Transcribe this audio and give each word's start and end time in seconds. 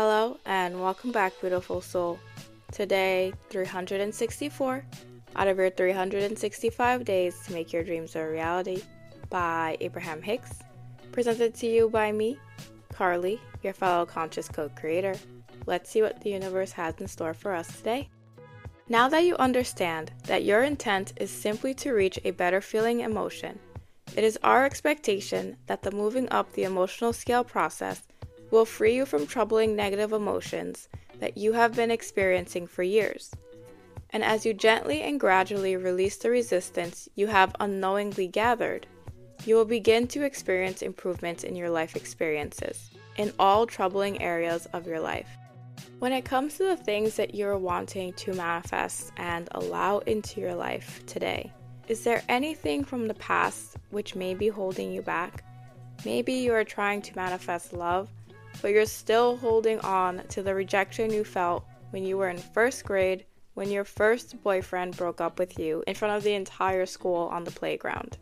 Hello 0.00 0.38
and 0.46 0.80
welcome 0.80 1.10
back, 1.10 1.32
beautiful 1.40 1.80
soul. 1.80 2.20
Today, 2.70 3.32
364 3.50 4.84
out 5.34 5.48
of 5.48 5.56
your 5.56 5.70
365 5.70 7.04
days 7.04 7.40
to 7.44 7.52
make 7.52 7.72
your 7.72 7.82
dreams 7.82 8.14
a 8.14 8.24
reality 8.24 8.80
by 9.28 9.76
Abraham 9.80 10.22
Hicks. 10.22 10.52
Presented 11.10 11.52
to 11.56 11.66
you 11.66 11.90
by 11.90 12.12
me, 12.12 12.38
Carlie, 12.94 13.40
your 13.64 13.72
fellow 13.72 14.06
conscious 14.06 14.48
co 14.48 14.68
creator. 14.68 15.16
Let's 15.66 15.90
see 15.90 16.02
what 16.02 16.20
the 16.20 16.30
universe 16.30 16.70
has 16.70 16.94
in 17.00 17.08
store 17.08 17.34
for 17.34 17.52
us 17.52 17.66
today. 17.76 18.08
Now 18.88 19.08
that 19.08 19.24
you 19.24 19.34
understand 19.34 20.12
that 20.28 20.44
your 20.44 20.62
intent 20.62 21.12
is 21.16 21.32
simply 21.32 21.74
to 21.74 21.90
reach 21.90 22.20
a 22.22 22.30
better 22.30 22.60
feeling 22.60 23.00
emotion, 23.00 23.58
it 24.14 24.22
is 24.22 24.38
our 24.44 24.64
expectation 24.64 25.56
that 25.66 25.82
the 25.82 25.90
moving 25.90 26.28
up 26.30 26.52
the 26.52 26.62
emotional 26.62 27.12
scale 27.12 27.42
process 27.42 28.02
will 28.50 28.64
free 28.64 28.94
you 28.94 29.06
from 29.06 29.26
troubling 29.26 29.76
negative 29.76 30.12
emotions 30.12 30.88
that 31.20 31.36
you 31.36 31.52
have 31.52 31.74
been 31.74 31.90
experiencing 31.90 32.66
for 32.66 32.82
years. 32.82 33.32
And 34.10 34.24
as 34.24 34.46
you 34.46 34.54
gently 34.54 35.02
and 35.02 35.20
gradually 35.20 35.76
release 35.76 36.16
the 36.16 36.30
resistance 36.30 37.08
you 37.14 37.26
have 37.26 37.54
unknowingly 37.60 38.28
gathered, 38.28 38.86
you 39.44 39.54
will 39.54 39.64
begin 39.64 40.06
to 40.08 40.24
experience 40.24 40.82
improvements 40.82 41.44
in 41.44 41.54
your 41.54 41.70
life 41.70 41.94
experiences 41.96 42.90
in 43.16 43.32
all 43.38 43.66
troubling 43.66 44.22
areas 44.22 44.66
of 44.72 44.86
your 44.86 45.00
life. 45.00 45.28
When 45.98 46.12
it 46.12 46.24
comes 46.24 46.56
to 46.56 46.64
the 46.64 46.76
things 46.76 47.16
that 47.16 47.34
you're 47.34 47.58
wanting 47.58 48.12
to 48.14 48.32
manifest 48.34 49.12
and 49.16 49.48
allow 49.52 49.98
into 49.98 50.40
your 50.40 50.54
life 50.54 51.04
today, 51.06 51.52
is 51.88 52.04
there 52.04 52.22
anything 52.28 52.84
from 52.84 53.08
the 53.08 53.14
past 53.14 53.76
which 53.90 54.14
may 54.14 54.34
be 54.34 54.48
holding 54.48 54.92
you 54.92 55.02
back? 55.02 55.42
Maybe 56.04 56.34
you 56.34 56.52
are 56.54 56.64
trying 56.64 57.02
to 57.02 57.16
manifest 57.16 57.72
love, 57.72 58.08
but 58.60 58.72
you're 58.72 58.86
still 58.86 59.36
holding 59.36 59.80
on 59.80 60.22
to 60.28 60.42
the 60.42 60.54
rejection 60.54 61.12
you 61.12 61.24
felt 61.24 61.64
when 61.90 62.04
you 62.04 62.16
were 62.16 62.28
in 62.28 62.38
first 62.38 62.84
grade 62.84 63.24
when 63.58 63.70
your 63.72 63.84
first 63.84 64.40
boyfriend 64.44 64.96
broke 64.96 65.20
up 65.20 65.36
with 65.36 65.58
you 65.58 65.82
in 65.88 65.94
front 65.94 66.16
of 66.16 66.22
the 66.22 66.32
entire 66.32 66.86
school 66.86 67.26
on 67.32 67.42
the 67.42 67.50
playground. 67.50 68.16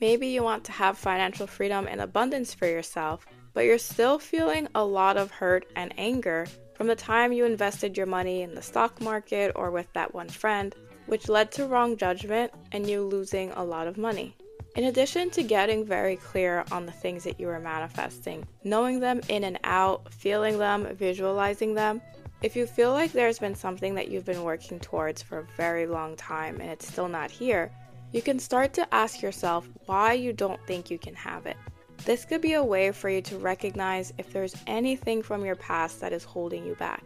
Maybe 0.00 0.26
you 0.26 0.42
want 0.42 0.64
to 0.64 0.72
have 0.72 0.98
financial 0.98 1.46
freedom 1.46 1.86
and 1.88 2.00
abundance 2.00 2.52
for 2.52 2.66
yourself, 2.66 3.24
but 3.54 3.64
you're 3.64 3.78
still 3.78 4.18
feeling 4.18 4.66
a 4.74 4.84
lot 4.84 5.16
of 5.16 5.30
hurt 5.30 5.70
and 5.76 5.94
anger 5.96 6.48
from 6.74 6.88
the 6.88 6.96
time 6.96 7.32
you 7.32 7.44
invested 7.44 7.96
your 7.96 8.06
money 8.06 8.42
in 8.42 8.54
the 8.54 8.62
stock 8.62 9.00
market 9.00 9.52
or 9.54 9.70
with 9.70 9.86
that 9.92 10.12
one 10.12 10.28
friend, 10.28 10.74
which 11.06 11.28
led 11.28 11.52
to 11.52 11.66
wrong 11.66 11.96
judgment 11.96 12.50
and 12.72 12.90
you 12.90 13.02
losing 13.02 13.52
a 13.52 13.62
lot 13.62 13.86
of 13.86 13.96
money. 13.96 14.34
In 14.76 14.84
addition 14.84 15.30
to 15.30 15.42
getting 15.42 15.84
very 15.84 16.14
clear 16.14 16.64
on 16.70 16.86
the 16.86 16.92
things 16.92 17.24
that 17.24 17.40
you 17.40 17.48
are 17.48 17.58
manifesting, 17.58 18.46
knowing 18.62 19.00
them 19.00 19.20
in 19.28 19.42
and 19.42 19.58
out, 19.64 20.12
feeling 20.14 20.58
them, 20.58 20.86
visualizing 20.94 21.74
them, 21.74 22.00
if 22.42 22.54
you 22.54 22.66
feel 22.66 22.92
like 22.92 23.12
there's 23.12 23.40
been 23.40 23.56
something 23.56 23.96
that 23.96 24.08
you've 24.08 24.24
been 24.24 24.44
working 24.44 24.78
towards 24.78 25.22
for 25.22 25.40
a 25.40 25.46
very 25.56 25.86
long 25.86 26.14
time 26.16 26.60
and 26.60 26.70
it's 26.70 26.86
still 26.86 27.08
not 27.08 27.32
here, 27.32 27.72
you 28.12 28.22
can 28.22 28.38
start 28.38 28.72
to 28.74 28.94
ask 28.94 29.20
yourself 29.20 29.68
why 29.86 30.12
you 30.12 30.32
don't 30.32 30.64
think 30.66 30.88
you 30.88 30.98
can 30.98 31.14
have 31.14 31.46
it. 31.46 31.56
This 32.04 32.24
could 32.24 32.40
be 32.40 32.54
a 32.54 32.64
way 32.64 32.92
for 32.92 33.10
you 33.10 33.20
to 33.22 33.38
recognize 33.38 34.12
if 34.18 34.32
there's 34.32 34.56
anything 34.68 35.22
from 35.22 35.44
your 35.44 35.56
past 35.56 36.00
that 36.00 36.12
is 36.12 36.24
holding 36.24 36.64
you 36.64 36.76
back. 36.76 37.02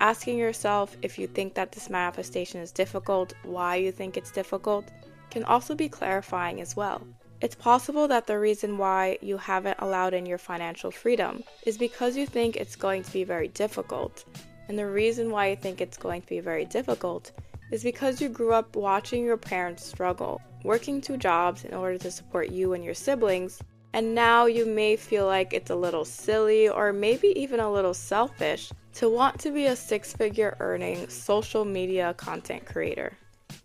Asking 0.00 0.36
yourself 0.36 0.96
if 1.00 1.18
you 1.18 1.26
think 1.26 1.54
that 1.54 1.72
this 1.72 1.88
manifestation 1.88 2.60
is 2.60 2.70
difficult, 2.70 3.32
why 3.42 3.76
you 3.76 3.90
think 3.90 4.16
it's 4.16 4.30
difficult, 4.30 4.84
can 5.30 5.44
also 5.44 5.74
be 5.74 5.88
clarifying 5.88 6.60
as 6.60 6.76
well. 6.76 7.06
It's 7.40 7.54
possible 7.54 8.08
that 8.08 8.26
the 8.26 8.38
reason 8.38 8.78
why 8.78 9.18
you 9.20 9.36
haven't 9.36 9.78
allowed 9.80 10.14
in 10.14 10.24
your 10.24 10.38
financial 10.38 10.90
freedom 10.90 11.44
is 11.64 11.76
because 11.76 12.16
you 12.16 12.26
think 12.26 12.56
it's 12.56 12.76
going 12.76 13.02
to 13.02 13.12
be 13.12 13.24
very 13.24 13.48
difficult. 13.48 14.24
And 14.68 14.78
the 14.78 14.86
reason 14.86 15.30
why 15.30 15.50
you 15.50 15.56
think 15.56 15.80
it's 15.80 15.98
going 15.98 16.22
to 16.22 16.28
be 16.28 16.40
very 16.40 16.64
difficult 16.64 17.32
is 17.70 17.82
because 17.82 18.20
you 18.20 18.28
grew 18.28 18.52
up 18.52 18.74
watching 18.74 19.24
your 19.24 19.36
parents 19.36 19.84
struggle, 19.84 20.40
working 20.64 21.00
two 21.00 21.16
jobs 21.16 21.64
in 21.64 21.74
order 21.74 21.98
to 21.98 22.10
support 22.10 22.50
you 22.50 22.72
and 22.72 22.82
your 22.82 22.94
siblings, 22.94 23.60
and 23.92 24.14
now 24.14 24.46
you 24.46 24.66
may 24.66 24.96
feel 24.96 25.26
like 25.26 25.52
it's 25.52 25.70
a 25.70 25.76
little 25.76 26.04
silly 26.04 26.68
or 26.68 26.92
maybe 26.92 27.28
even 27.28 27.60
a 27.60 27.72
little 27.72 27.94
selfish 27.94 28.72
to 28.94 29.08
want 29.08 29.38
to 29.40 29.50
be 29.50 29.66
a 29.66 29.76
six 29.76 30.12
figure 30.12 30.56
earning 30.60 31.08
social 31.08 31.64
media 31.64 32.14
content 32.14 32.64
creator. 32.64 33.16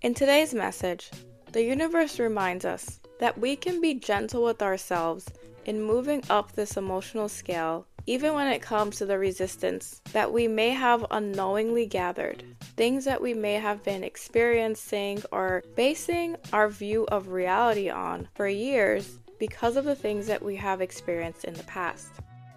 In 0.01 0.13
today's 0.13 0.53
message, 0.53 1.11
the 1.51 1.63
universe 1.63 2.17
reminds 2.17 2.63
us 2.63 2.99
that 3.19 3.37
we 3.37 3.55
can 3.55 3.81
be 3.81 3.93
gentle 3.93 4.43
with 4.43 4.61
ourselves 4.61 5.27
in 5.65 5.81
moving 5.81 6.23
up 6.29 6.53
this 6.53 6.77
emotional 6.77 7.27
scale, 7.27 7.85
even 8.05 8.33
when 8.33 8.47
it 8.47 8.61
comes 8.61 8.97
to 8.97 9.05
the 9.05 9.17
resistance 9.17 10.01
that 10.13 10.31
we 10.31 10.47
may 10.47 10.69
have 10.69 11.05
unknowingly 11.11 11.85
gathered, 11.85 12.43
things 12.77 13.05
that 13.05 13.21
we 13.21 13.33
may 13.33 13.55
have 13.55 13.83
been 13.83 14.03
experiencing 14.03 15.21
or 15.31 15.63
basing 15.75 16.35
our 16.53 16.69
view 16.69 17.05
of 17.11 17.27
reality 17.27 17.89
on 17.89 18.27
for 18.33 18.47
years 18.47 19.19
because 19.37 19.75
of 19.75 19.85
the 19.85 19.95
things 19.95 20.27
that 20.27 20.41
we 20.41 20.55
have 20.55 20.81
experienced 20.81 21.43
in 21.43 21.53
the 21.53 21.63
past. 21.63 22.07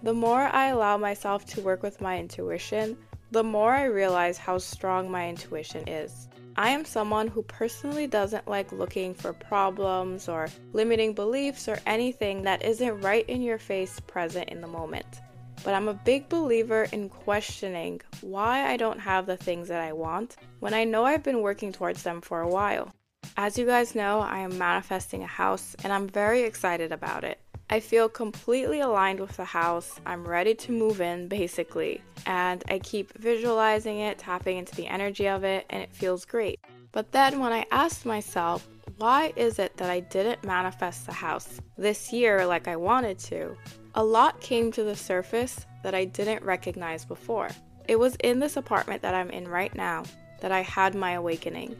The 0.03 0.15
more 0.15 0.43
I 0.43 0.69
allow 0.69 0.97
myself 0.97 1.44
to 1.47 1.61
work 1.62 1.82
with 1.82 2.00
my 2.00 2.19
intuition, 2.19 2.97
the 3.32 3.43
more 3.43 3.72
I 3.72 3.84
realize 3.84 4.38
how 4.38 4.59
strong 4.59 5.11
my 5.11 5.28
intuition 5.28 5.88
is. 5.88 6.28
I 6.57 6.71
am 6.71 6.85
someone 6.85 7.27
who 7.27 7.43
personally 7.43 8.07
doesn't 8.07 8.47
like 8.47 8.71
looking 8.71 9.13
for 9.13 9.33
problems 9.33 10.29
or 10.29 10.49
limiting 10.73 11.13
beliefs 11.13 11.67
or 11.67 11.81
anything 11.85 12.43
that 12.45 12.65
isn't 12.65 13.01
right 13.01 13.29
in 13.29 13.43
your 13.43 13.59
face 13.59 13.99
present 13.99 14.51
in 14.51 14.61
the 14.61 14.69
moment. 14.69 15.21
But 15.65 15.75
I'm 15.75 15.89
a 15.89 15.95
big 15.95 16.29
believer 16.29 16.87
in 16.93 17.09
questioning 17.09 18.03
why 18.21 18.71
I 18.71 18.77
don't 18.77 19.01
have 19.01 19.27
the 19.27 19.37
things 19.37 19.67
that 19.67 19.81
I 19.81 19.93
want 19.93 20.37
when 20.61 20.75
I 20.75 20.85
know 20.85 21.05
I've 21.05 21.25
been 21.25 21.43
working 21.43 21.73
towards 21.73 22.05
them 22.05 22.21
for 22.21 22.41
a 22.41 22.49
while. 22.49 22.95
As 23.37 23.59
you 23.59 23.67
guys 23.67 23.97
know, 23.97 24.21
I 24.21 24.39
am 24.39 24.57
manifesting 24.57 25.25
a 25.25 25.27
house 25.27 25.75
and 25.83 25.93
I'm 25.93 26.07
very 26.09 26.43
excited 26.43 26.93
about 26.93 27.25
it. 27.25 27.41
I 27.71 27.81
feel 27.81 28.09
completely 28.09 28.81
aligned 28.81 29.21
with 29.21 29.37
the 29.37 29.45
house. 29.45 29.99
I'm 30.05 30.27
ready 30.27 30.55
to 30.55 30.73
move 30.73 31.01
in, 31.01 31.29
basically. 31.29 32.03
And 32.27 32.63
I 32.69 32.79
keep 32.79 33.17
visualizing 33.19 34.01
it, 34.01 34.19
tapping 34.19 34.59
into 34.59 34.75
the 34.77 34.87
energy 34.87 35.29
of 35.29 35.45
it, 35.45 35.67
and 35.71 35.83
it 35.83 35.93
feels 35.93 36.25
great. 36.25 36.61
But 36.93 37.11
then 37.11 37.41
when 37.41 37.53
I 37.53 37.67
asked 37.71 38.07
myself, 38.07 38.69
why 38.99 39.33
is 39.35 39.59
it 39.59 39.77
that 39.79 39.91
I 39.91 40.01
didn't 40.01 40.45
manifest 40.45 41.07
the 41.07 41.13
house 41.13 41.61
this 41.77 42.13
year 42.13 42.47
like 42.47 42.69
I 42.69 42.77
wanted 42.77 43.19
to? 43.21 43.57
A 43.95 44.05
lot 44.05 44.41
came 44.41 44.71
to 44.73 44.85
the 44.85 44.95
surface 44.95 45.67
that 45.83 45.95
I 45.95 46.05
didn't 46.05 46.45
recognize 46.45 47.05
before. 47.05 47.49
It 47.89 47.97
was 47.99 48.17
in 48.17 48.39
this 48.39 48.57
apartment 48.57 49.03
that 49.03 49.15
I'm 49.15 49.31
in 49.31 49.49
right 49.49 49.75
now 49.75 50.05
that 50.41 50.53
I 50.53 50.61
had 50.61 50.95
my 50.95 51.13
awakening. 51.13 51.77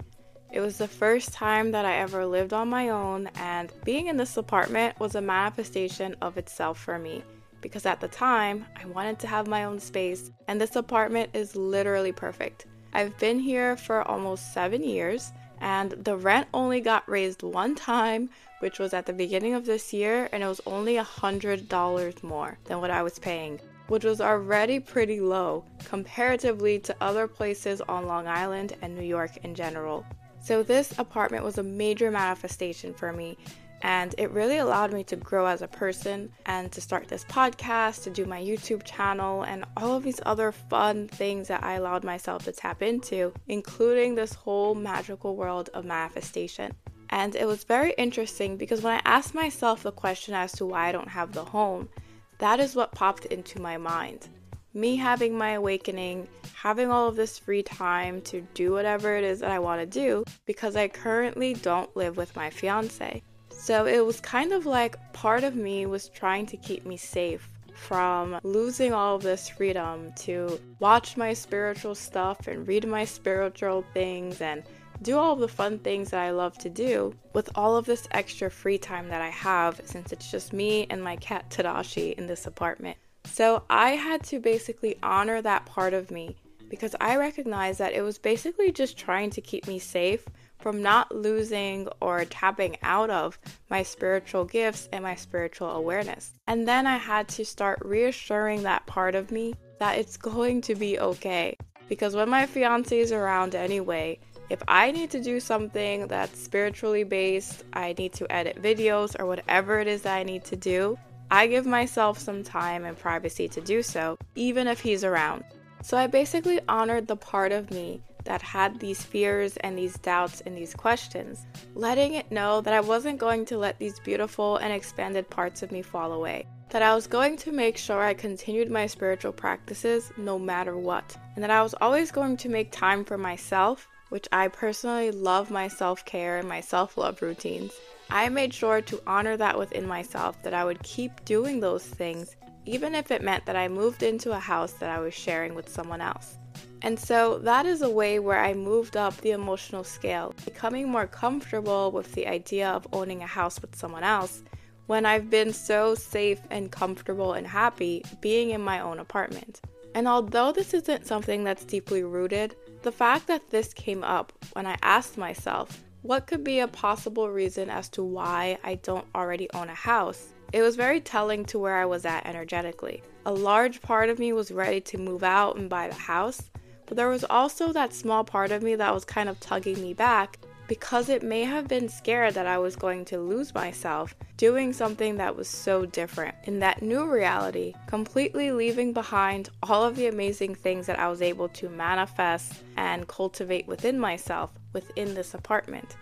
It 0.55 0.61
was 0.61 0.79
the 0.79 0.87
first 0.87 1.33
time 1.33 1.73
that 1.73 1.85
I 1.85 1.97
ever 1.97 2.25
lived 2.25 2.53
on 2.53 2.69
my 2.69 2.91
own, 2.91 3.29
and 3.35 3.73
being 3.85 4.07
in 4.07 4.17
this 4.17 4.37
apartment 4.37 5.01
was 5.01 5.17
a 5.17 5.21
manifestation 5.21 6.15
of 6.23 6.39
itself 6.39 6.79
for 6.79 6.97
me 6.97 7.25
because 7.61 7.87
at 7.87 8.01
the 8.01 8.07
time 8.07 8.65
I 8.81 8.87
wanted 8.87 9.19
to 9.19 9.27
have 9.27 9.49
my 9.49 9.65
own 9.65 9.81
space, 9.81 10.31
and 10.47 10.61
this 10.61 10.77
apartment 10.77 11.31
is 11.35 11.57
literally 11.57 12.13
perfect. 12.13 12.67
I've 12.93 13.19
been 13.19 13.41
here 13.41 13.77
for 13.77 14.07
almost 14.07 14.55
seven 14.55 14.85
years, 14.85 15.33
and 15.61 15.91
the 15.91 16.17
rent 16.17 16.47
only 16.55 16.81
got 16.81 17.09
raised 17.09 17.43
one 17.43 17.75
time, 17.75 18.31
which 18.61 18.79
was 18.79 18.95
at 18.95 19.07
the 19.07 19.13
beginning 19.13 19.55
of 19.55 19.67
this 19.67 19.93
year, 19.93 20.29
and 20.31 20.45
it 20.45 20.47
was 20.47 20.61
only 20.67 20.99
a 20.99 21.05
$100 21.05 22.23
more 22.23 22.59
than 22.67 22.81
what 22.81 22.93
I 22.93 23.03
was 23.03 23.19
paying 23.19 23.59
which 23.89 24.05
was 24.05 24.19
already 24.19 24.81
pretty 24.81 25.21
low 25.21 25.63
comparatively 25.85 26.79
to 26.79 26.97
other 27.03 27.29
places 27.29 27.83
on 27.83 28.07
Long 28.07 28.27
Island 28.27 28.75
and 28.81 28.95
New 28.95 29.05
York 29.05 29.37
in 29.45 29.55
general. 29.55 30.07
So, 30.45 30.63
this 30.63 30.93
apartment 30.99 31.43
was 31.43 31.57
a 31.57 31.63
major 31.63 32.11
manifestation 32.11 32.93
for 32.93 33.15
me, 33.15 33.39
and 33.81 34.15
it 34.19 34.31
really 34.31 34.59
allowed 34.59 34.93
me 34.93 35.03
to 35.05 35.17
grow 35.17 35.47
as 35.47 35.63
a 35.63 35.69
person 35.69 36.31
and 36.45 36.71
to 36.73 36.83
start 36.83 37.09
this 37.09 37.25
podcast, 37.25 38.03
to 38.03 38.11
do 38.11 38.27
my 38.27 38.43
YouTube 38.43 38.83
channel, 38.85 39.45
and 39.45 39.65
all 39.75 39.97
of 39.97 40.03
these 40.03 40.21
other 40.27 40.53
fun 40.53 41.09
things 41.09 41.49
that 41.49 41.65
I 41.65 41.77
allowed 41.77 42.05
myself 42.05 42.45
to 42.45 42.53
tap 42.53 42.83
into, 42.83 43.33
including 43.49 44.17
this 44.17 44.35
whole 44.35 44.75
magical 44.75 45.35
world 45.35 45.71
of 45.73 45.87
manifestation. 45.87 46.75
And 47.09 47.35
it 47.35 47.47
was 47.47 47.65
very 47.65 47.95
interesting 47.97 48.59
because 48.59 48.83
when 48.83 48.97
I 48.99 49.01
asked 49.07 49.35
myself 49.35 49.83
the 49.83 49.93
question 49.93 50.35
as 50.35 50.53
to 50.53 50.67
why 50.67 50.89
I 50.89 50.93
don't 50.93 51.09
have 51.09 51.33
the 51.33 51.45
home, 51.45 51.89
that 52.37 52.61
is 52.61 52.77
what 52.77 52.93
popped 52.93 53.25
into 53.27 53.63
my 53.63 53.79
mind 53.79 54.29
me 54.75 54.97
having 54.97 55.39
my 55.39 55.53
awakening, 55.53 56.27
having 56.53 56.91
all 56.91 57.09
of 57.09 57.17
this 57.17 57.39
free 57.39 57.63
time 57.63 58.21
to 58.23 58.41
do 58.55 58.73
whatever 58.73 59.17
it 59.17 59.25
is 59.25 59.41
that 59.41 59.53
I 59.53 59.61
want 59.61 59.81
to 59.81 59.87
do 59.87 60.25
because 60.47 60.75
I 60.75 60.89
currently 60.89 61.55
don't 61.55 61.97
live 61.97 62.17
with 62.17 62.35
my 62.35 62.51
fiance. 62.51 63.23
So 63.51 63.87
it 63.87 64.05
was 64.05 64.21
kind 64.21 64.53
of 64.53 64.67
like 64.67 64.97
part 65.13 65.45
of 65.45 65.55
me 65.55 65.87
was 65.87 66.09
trying 66.09 66.47
to 66.47 66.57
keep 66.57 66.85
me 66.85 66.97
safe 66.97 67.49
from 67.75 68.39
losing 68.43 68.93
all 68.93 69.17
of 69.17 69.23
this 69.23 69.49
freedom 69.49 70.13
to 70.17 70.61
watch 70.81 71.17
my 71.17 71.33
spiritual 71.33 71.95
stuff 71.95 72.47
and 72.47 72.67
read 72.67 72.87
my 72.87 73.05
spiritual 73.05 73.85
things 73.95 74.41
and 74.41 74.65
do 75.03 75.19
all 75.19 75.33
of 75.33 75.41
the 75.41 75.49
fun 75.49 75.79
things 75.79 76.11
that 76.11 76.21
I 76.21 76.31
love 76.31 76.57
to 76.59 76.71
do 76.71 77.15
with 77.33 77.49
all 77.55 77.77
of 77.77 77.85
this 77.85 78.09
extra 78.13 78.51
free 78.51 78.79
time 78.79 79.09
that 79.09 79.21
I 79.21 79.31
have 79.31 79.81
since 79.85 80.13
it's 80.13 80.31
just 80.31 80.53
me 80.53 80.87
and 80.91 81.03
my 81.03 81.17
cat 81.17 81.51
Tadashi 81.51 82.15
in 82.15 82.27
this 82.27 82.47
apartment. 82.47 82.97
So 83.35 83.65
I 83.69 83.97
had 83.97 84.23
to 84.27 84.39
basically 84.39 84.95
honor 85.03 85.43
that 85.43 85.67
part 85.67 85.93
of 85.93 86.13
me 86.13 86.37
because 86.69 86.95
I 87.01 87.17
recognized 87.17 87.81
that 87.81 87.93
it 87.93 88.01
was 88.01 88.17
basically 88.17 88.71
just 88.71 88.97
trying 88.97 89.31
to 89.31 89.41
keep 89.41 89.67
me 89.67 89.81
safe 89.81 90.25
from 90.61 90.81
not 90.81 91.13
losing 91.13 91.89
or 92.01 92.25
tapping 92.27 92.77
out 92.85 93.11
of 93.11 93.37
my 93.71 93.83
spiritual 93.83 94.45
gifts 94.45 94.89
and 94.93 95.03
my 95.03 95.17
spiritual 95.17 95.73
awareness. 95.73 96.31
And 96.47 96.69
then 96.69 96.87
I 96.87 96.97
had 96.97 97.27
to 97.31 97.45
start 97.45 97.81
reassuring 97.85 98.63
that 98.63 98.87
part 98.87 99.17
of 99.17 99.33
me 99.33 99.57
that 99.81 99.99
it's 99.99 100.17
going 100.33 100.61
to 100.61 100.77
be 100.77 101.01
okay. 101.01 101.57
Because 101.89 102.15
when 102.15 102.29
my 102.29 102.47
fiance 102.47 102.97
is 102.97 103.11
around 103.11 103.57
anyway, 103.57 104.21
if 104.49 104.63
I 104.69 104.93
need 104.93 105.11
to 105.11 105.21
do 105.21 105.41
something 105.41 106.07
that's 106.07 106.39
spiritually 106.39 107.03
based, 107.03 107.65
I 107.73 107.97
need 107.99 108.13
to 108.13 108.33
edit 108.33 108.63
videos 108.63 109.19
or 109.19 109.27
whatever 109.27 109.81
it 109.81 109.89
is 109.89 110.03
that 110.03 110.15
I 110.15 110.23
need 110.23 110.45
to 110.45 110.57
do, 110.57 110.97
I 111.35 111.49
give 111.49 111.67
myself 111.67 112.21
some 112.21 112.45
time 112.45 112.85
and 112.85 112.97
privacy 112.97 113.49
to 113.49 113.61
do 113.61 113.83
so, 113.83 114.17
even 114.37 114.69
if 114.69 114.79
he's 114.79 115.03
around. 115.03 115.43
So 115.83 115.97
I 115.97 116.07
basically 116.07 116.61
honored 116.69 117.09
the 117.09 117.17
part 117.17 117.51
of 117.51 117.73
me 117.73 118.01
that 118.23 118.41
had 118.41 118.79
these 118.79 119.03
fears 119.03 119.57
and 119.57 119.77
these 119.77 119.99
doubts 119.99 120.43
and 120.43 120.57
these 120.57 120.75
questions, 120.75 121.45
letting 121.75 122.15
it 122.15 122.31
know 122.31 122.61
that 122.61 122.73
I 122.73 122.81
wasn't 122.81 123.19
going 123.19 123.47
to 123.47 123.59
let 123.59 123.81
these 123.81 123.99
beautiful 123.99 124.59
and 124.59 124.73
expanded 124.73 125.29
parts 125.29 125.65
of 125.65 125.73
me 125.73 125.83
fall 125.83 126.13
away. 126.13 126.47
That 126.71 126.83
I 126.83 126.95
was 126.95 127.09
going 127.09 127.37
to 127.39 127.51
make 127.51 127.79
sure 127.79 128.01
I 128.01 128.15
continued 128.15 128.71
my 128.71 128.87
spiritual 128.87 129.33
practices 129.33 130.13
no 130.17 130.39
matter 130.39 130.79
what, 130.79 131.17
and 131.35 131.43
that 131.43 131.51
I 131.51 131.65
was 131.65 131.75
always 131.81 132.13
going 132.13 132.37
to 132.37 132.49
make 132.49 132.71
time 132.71 133.05
for 133.05 133.19
myself, 133.19 133.89
which 134.11 134.29
I 134.31 134.47
personally 134.47 135.11
love 135.11 135.51
my 135.51 135.67
self 135.67 136.05
care 136.05 136.39
and 136.39 136.49
my 136.49 136.61
self 136.61 136.97
love 136.97 137.23
routines. 137.23 137.73
I 138.11 138.29
made 138.29 138.55
sure 138.55 138.81
to 138.83 139.03
honor 139.07 139.37
that 139.37 139.59
within 139.59 139.87
myself, 139.87 140.43
that 140.43 140.55
I 140.55 140.65
would 140.65 140.83
keep 140.83 141.25
doing 141.25 141.61
those 141.61 141.85
things, 141.85 142.37
even 142.67 142.95
if 142.95 143.11
it 143.11 143.23
meant 143.23 143.47
that 143.47 143.57
I 143.57 143.69
moved 143.69 144.03
into 144.03 144.33
a 144.33 144.39
house 144.39 144.73
that 144.75 144.91
I 144.91 145.01
was 145.01 145.15
sharing 145.15 145.55
with 145.55 145.69
someone 145.69 146.01
else. 146.01 146.39
And 146.83 146.99
so 147.01 147.39
that 147.39 147.65
is 147.65 147.81
a 147.81 147.89
way 147.89 148.19
where 148.19 148.39
I 148.39 148.53
moved 148.53 148.97
up 148.97 149.17
the 149.17 149.31
emotional 149.31 149.85
scale, 149.85 150.35
becoming 150.45 150.89
more 150.89 151.07
comfortable 151.07 151.91
with 151.91 152.13
the 152.13 152.27
idea 152.27 152.69
of 152.69 152.87
owning 152.93 153.23
a 153.23 153.27
house 153.27 153.61
with 153.61 153.75
someone 153.75 154.05
else 154.05 154.43
when 154.87 155.07
I've 155.07 155.31
been 155.31 155.53
so 155.53 155.95
safe 155.95 156.41
and 156.51 156.71
comfortable 156.71 157.33
and 157.33 157.47
happy 157.47 158.05
being 158.21 158.51
in 158.51 158.61
my 158.61 158.81
own 158.81 158.99
apartment. 158.99 159.63
And 159.95 160.09
although 160.09 160.53
this 160.53 160.75
isn't 160.75 161.07
something 161.07 161.45
that's 161.45 161.65
deeply 161.65 162.03
rooted, 162.03 162.57
the 162.83 162.93
fact 162.93 163.29
that 163.29 163.51
this 163.51 163.73
came 163.73 164.05
up 164.05 164.33
when 164.53 164.67
I 164.67 164.77
asked 164.83 165.17
myself, 165.17 165.84
what 166.05 166.27
could 166.27 166.45
be 166.45 166.61
a 166.61 166.69
possible 166.69 167.31
reason 167.31 167.71
as 167.71 167.89
to 167.89 168.03
why 168.05 168.59
I 168.63 168.75
don't 168.75 169.07
already 169.15 169.49
own 169.55 169.71
a 169.71 169.75
house? 169.75 170.35
It 170.53 170.61
was 170.61 170.77
very 170.77 171.01
telling 171.01 171.47
to 171.47 171.59
where 171.59 171.77
I 171.77 171.87
was 171.87 172.05
at 172.05 172.27
energetically. 172.27 173.03
A 173.25 173.33
large 173.33 173.81
part 173.81 174.11
of 174.11 174.19
me 174.19 174.35
was 174.35 174.53
ready 174.53 174.83
to 174.83 174.99
move 174.99 175.25
out 175.25 175.57
and 175.57 175.71
buy 175.71 175.89
the 175.89 175.95
house, 175.95 176.51
but 176.85 176.99
there 176.99 177.09
was 177.09 177.25
also 177.25 177.73
that 177.73 177.95
small 177.95 178.23
part 178.23 178.53
of 178.53 178.63
me 178.63 178.75
that 178.75 178.93
was 178.93 179.07
kind 179.07 179.31
of 179.31 179.41
tugging 179.41 179.81
me 179.81 179.95
back 179.95 180.39
because 180.69 181.09
it 181.09 181.23
may 181.23 181.43
have 181.43 181.69
been 181.69 181.89
scared 181.89 182.35
that 182.35 182.47
I 182.47 182.59
was 182.59 182.77
going 182.77 183.07
to 183.07 183.19
lose 183.19 183.55
myself 183.55 184.15
doing 184.37 184.75
something 184.75 185.17
that 185.17 185.35
was 185.35 185.49
so 185.49 185.87
different 185.87 186.35
in 186.45 186.59
that 186.59 186.83
new 186.83 187.07
reality, 187.07 187.73
completely 187.87 188.53
leaving 188.53 188.93
behind 188.93 189.49
all 189.63 189.83
of 189.83 189.97
the 189.97 190.09
amazing 190.09 190.55
things 190.55 190.85
that 190.87 190.99
I 190.99 191.09
was 191.09 191.23
able 191.23 191.49
to 191.49 191.71
manifest 191.71 192.63
and 192.77 193.09
cultivate 193.09 193.67
within 193.67 193.99
myself 193.99 194.51
within 194.75 195.15
this 195.15 195.33
apartment. 195.33 195.97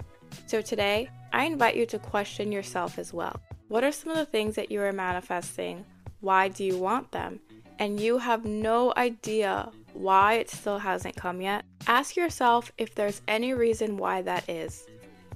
So 0.47 0.61
today, 0.61 1.09
I 1.33 1.45
invite 1.45 1.77
you 1.77 1.87
to 1.87 1.99
question 2.01 2.51
yourself 2.51 2.99
as 2.99 3.13
well. 3.13 3.41
What 3.69 3.85
are 3.85 3.93
some 3.93 4.11
of 4.11 4.19
the 4.19 4.27
things 4.27 4.57
that 4.57 4.73
you 4.73 4.83
are 4.83 4.93
manifesting? 4.93 5.85
Why 6.21 6.49
do 6.49 6.65
you 6.65 6.77
want 6.77 7.13
them? 7.13 7.39
And 7.79 8.01
you 8.01 8.19
have 8.19 8.45
no 8.45 8.93
idea 8.97 9.71
why 9.95 10.35
it 10.35 10.51
still 10.51 10.79
hasn't 10.79 11.17
come 11.17 11.41
yet, 11.41 11.65
ask 11.87 12.17
yourself 12.17 12.73
if 12.79 12.95
there's 12.95 13.23
any 13.29 13.55
reason 13.55 13.97
why 13.97 14.23
that 14.23 14.49
is. 14.49 14.87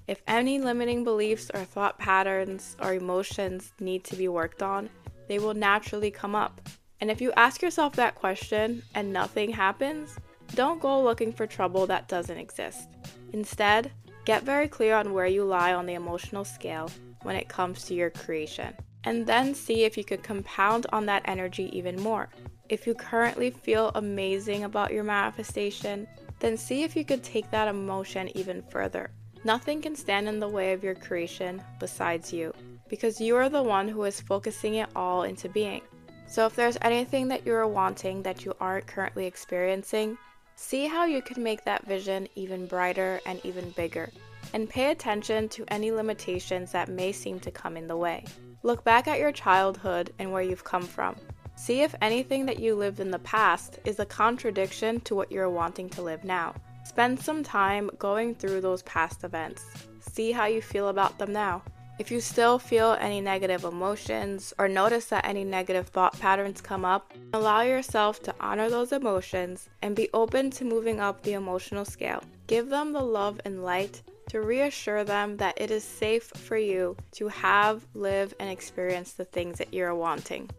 If 0.06 0.22
any 0.26 0.60
limiting 0.60 1.04
beliefs 1.04 1.50
or 1.52 1.64
thought 1.64 1.98
patterns 1.98 2.76
or 2.80 2.94
emotions 2.94 3.72
need 3.80 4.04
to 4.04 4.16
be 4.16 4.28
worked 4.28 4.62
on, 4.62 4.88
they 5.28 5.38
will 5.38 5.54
naturally 5.54 6.10
come 6.10 6.34
up. 6.34 6.60
And 7.00 7.10
if 7.10 7.20
you 7.20 7.32
ask 7.36 7.60
yourself 7.60 7.96
that 7.96 8.14
question 8.14 8.82
and 8.94 9.12
nothing 9.12 9.50
happens, 9.50 10.16
don't 10.54 10.80
go 10.80 11.02
looking 11.02 11.32
for 11.32 11.46
trouble 11.46 11.86
that 11.88 12.08
doesn't 12.08 12.38
exist. 12.38 12.88
Instead, 13.36 13.92
get 14.24 14.44
very 14.44 14.66
clear 14.66 14.94
on 14.94 15.12
where 15.12 15.26
you 15.26 15.44
lie 15.44 15.74
on 15.74 15.84
the 15.84 15.92
emotional 15.92 16.42
scale 16.42 16.90
when 17.20 17.36
it 17.36 17.50
comes 17.50 17.84
to 17.84 17.92
your 17.92 18.08
creation, 18.08 18.72
and 19.04 19.26
then 19.26 19.54
see 19.54 19.84
if 19.84 19.98
you 19.98 20.04
could 20.04 20.22
compound 20.22 20.86
on 20.90 21.04
that 21.04 21.20
energy 21.26 21.68
even 21.76 22.00
more. 22.00 22.30
If 22.70 22.86
you 22.86 22.94
currently 22.94 23.50
feel 23.50 23.92
amazing 23.94 24.64
about 24.64 24.90
your 24.90 25.04
manifestation, 25.04 26.08
then 26.40 26.56
see 26.56 26.82
if 26.82 26.96
you 26.96 27.04
could 27.04 27.22
take 27.22 27.50
that 27.50 27.68
emotion 27.68 28.34
even 28.34 28.62
further. 28.70 29.10
Nothing 29.44 29.82
can 29.82 29.94
stand 29.94 30.28
in 30.28 30.40
the 30.40 30.48
way 30.48 30.72
of 30.72 30.82
your 30.82 30.94
creation 30.94 31.62
besides 31.78 32.32
you, 32.32 32.54
because 32.88 33.20
you 33.20 33.36
are 33.36 33.50
the 33.50 33.62
one 33.62 33.86
who 33.86 34.04
is 34.04 34.18
focusing 34.18 34.76
it 34.76 34.88
all 34.96 35.24
into 35.24 35.50
being. 35.50 35.82
So, 36.26 36.46
if 36.46 36.56
there's 36.56 36.78
anything 36.80 37.28
that 37.28 37.44
you 37.44 37.52
are 37.52 37.68
wanting 37.68 38.22
that 38.22 38.46
you 38.46 38.54
aren't 38.60 38.86
currently 38.86 39.26
experiencing, 39.26 40.16
see 40.56 40.86
how 40.86 41.04
you 41.04 41.22
can 41.22 41.42
make 41.42 41.64
that 41.64 41.86
vision 41.86 42.26
even 42.34 42.66
brighter 42.66 43.20
and 43.26 43.38
even 43.44 43.70
bigger, 43.70 44.10
and 44.52 44.68
pay 44.68 44.90
attention 44.90 45.48
to 45.50 45.64
any 45.68 45.92
limitations 45.92 46.72
that 46.72 46.88
may 46.88 47.12
seem 47.12 47.38
to 47.40 47.50
come 47.50 47.76
in 47.76 47.86
the 47.86 47.96
way. 47.96 48.24
Look 48.62 48.82
back 48.82 49.06
at 49.06 49.20
your 49.20 49.32
childhood 49.32 50.12
and 50.18 50.32
where 50.32 50.42
you've 50.42 50.64
come 50.64 50.82
from. 50.82 51.14
See 51.56 51.82
if 51.82 51.94
anything 52.02 52.46
that 52.46 52.58
you 52.58 52.74
lived 52.74 53.00
in 53.00 53.10
the 53.10 53.18
past 53.20 53.78
is 53.84 54.00
a 54.00 54.06
contradiction 54.06 55.00
to 55.02 55.14
what 55.14 55.30
you're 55.30 55.50
wanting 55.50 55.88
to 55.90 56.02
live 56.02 56.24
now. 56.24 56.54
Spend 56.84 57.20
some 57.20 57.42
time 57.42 57.90
going 57.98 58.34
through 58.34 58.60
those 58.60 58.82
past 58.82 59.24
events. 59.24 59.64
See 60.00 60.32
how 60.32 60.46
you 60.46 60.62
feel 60.62 60.88
about 60.88 61.18
them 61.18 61.32
now. 61.32 61.62
If 61.98 62.10
you 62.10 62.20
still 62.20 62.58
feel 62.58 62.96
any 63.00 63.22
negative 63.22 63.64
emotions 63.64 64.52
or 64.58 64.68
notice 64.68 65.06
that 65.06 65.24
any 65.24 65.44
negative 65.44 65.88
thought 65.88 66.18
patterns 66.20 66.60
come 66.60 66.84
up, 66.84 67.14
allow 67.32 67.62
yourself 67.62 68.22
to 68.24 68.34
honor 68.38 68.68
those 68.68 68.92
emotions 68.92 69.70
and 69.80 69.96
be 69.96 70.10
open 70.12 70.50
to 70.52 70.64
moving 70.66 71.00
up 71.00 71.22
the 71.22 71.32
emotional 71.32 71.86
scale. 71.86 72.22
Give 72.48 72.68
them 72.68 72.92
the 72.92 73.00
love 73.00 73.40
and 73.46 73.64
light 73.64 74.02
to 74.28 74.42
reassure 74.42 75.04
them 75.04 75.38
that 75.38 75.58
it 75.58 75.70
is 75.70 75.84
safe 75.84 76.24
for 76.24 76.58
you 76.58 76.96
to 77.12 77.28
have, 77.28 77.86
live, 77.94 78.34
and 78.40 78.50
experience 78.50 79.12
the 79.12 79.24
things 79.24 79.56
that 79.56 79.72
you're 79.72 79.94
wanting. 79.94 80.50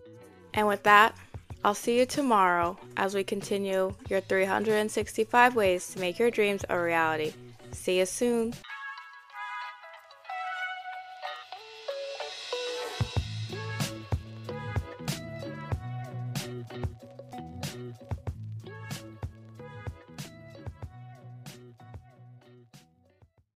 And 0.56 0.68
with 0.68 0.82
that, 0.84 1.16
I'll 1.64 1.76
see 1.76 2.00
you 2.00 2.08
tomorrow 2.08 2.80
as 2.96 3.14
we 3.14 3.24
continue 3.24 3.94
your 4.10 4.22
365 4.22 5.56
ways 5.56 5.88
to 5.90 6.00
make 6.00 6.18
your 6.18 6.32
dreams 6.32 6.66
a 6.70 6.80
reality. 6.80 7.34
See 7.74 8.00
you 8.00 8.08
soon. 8.08 8.54